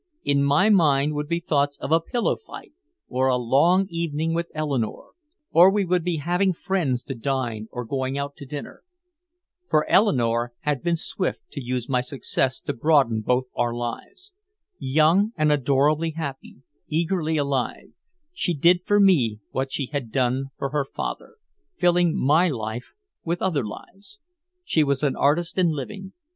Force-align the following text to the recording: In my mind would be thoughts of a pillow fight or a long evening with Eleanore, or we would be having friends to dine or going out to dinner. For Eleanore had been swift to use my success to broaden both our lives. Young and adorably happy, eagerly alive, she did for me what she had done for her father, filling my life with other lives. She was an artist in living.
In 0.23 0.43
my 0.43 0.69
mind 0.71 1.13
would 1.13 1.27
be 1.27 1.39
thoughts 1.39 1.77
of 1.77 1.91
a 1.91 2.01
pillow 2.01 2.35
fight 2.35 2.73
or 3.07 3.27
a 3.27 3.37
long 3.37 3.85
evening 3.91 4.33
with 4.33 4.49
Eleanore, 4.55 5.11
or 5.51 5.71
we 5.71 5.85
would 5.85 6.03
be 6.03 6.15
having 6.17 6.53
friends 6.53 7.03
to 7.03 7.13
dine 7.13 7.67
or 7.71 7.85
going 7.85 8.17
out 8.17 8.35
to 8.37 8.47
dinner. 8.47 8.81
For 9.69 9.87
Eleanore 9.87 10.53
had 10.61 10.81
been 10.81 10.95
swift 10.95 11.51
to 11.51 11.61
use 11.61 11.87
my 11.87 12.01
success 12.01 12.59
to 12.61 12.73
broaden 12.73 13.21
both 13.21 13.45
our 13.55 13.75
lives. 13.75 14.31
Young 14.79 15.33
and 15.37 15.51
adorably 15.51 16.13
happy, 16.17 16.63
eagerly 16.87 17.37
alive, 17.37 17.89
she 18.33 18.55
did 18.55 18.83
for 18.83 18.99
me 18.99 19.39
what 19.51 19.71
she 19.71 19.85
had 19.93 20.11
done 20.11 20.45
for 20.57 20.69
her 20.71 20.83
father, 20.83 21.35
filling 21.77 22.17
my 22.19 22.47
life 22.49 22.93
with 23.23 23.39
other 23.39 23.63
lives. 23.63 24.17
She 24.63 24.83
was 24.83 25.03
an 25.03 25.15
artist 25.15 25.59
in 25.59 25.69
living. 25.73 26.13